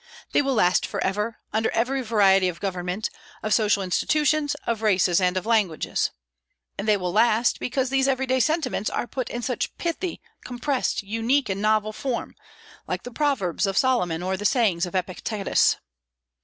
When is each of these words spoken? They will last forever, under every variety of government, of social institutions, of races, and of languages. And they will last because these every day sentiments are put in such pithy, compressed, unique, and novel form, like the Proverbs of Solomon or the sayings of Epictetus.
They 0.31 0.41
will 0.41 0.55
last 0.55 0.83
forever, 0.87 1.37
under 1.53 1.69
every 1.75 2.01
variety 2.01 2.47
of 2.47 2.59
government, 2.59 3.11
of 3.43 3.53
social 3.53 3.83
institutions, 3.83 4.55
of 4.65 4.81
races, 4.81 5.21
and 5.21 5.37
of 5.37 5.45
languages. 5.45 6.09
And 6.75 6.87
they 6.87 6.97
will 6.97 7.11
last 7.13 7.59
because 7.59 7.91
these 7.91 8.07
every 8.07 8.25
day 8.25 8.39
sentiments 8.39 8.89
are 8.89 9.05
put 9.05 9.29
in 9.29 9.43
such 9.43 9.77
pithy, 9.77 10.19
compressed, 10.43 11.03
unique, 11.03 11.49
and 11.49 11.61
novel 11.61 11.93
form, 11.93 12.33
like 12.87 13.03
the 13.03 13.11
Proverbs 13.11 13.67
of 13.67 13.77
Solomon 13.77 14.23
or 14.23 14.37
the 14.37 14.43
sayings 14.43 14.87
of 14.87 14.95
Epictetus. 14.95 15.77